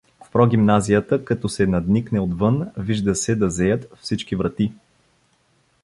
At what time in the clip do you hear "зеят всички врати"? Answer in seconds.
3.49-4.71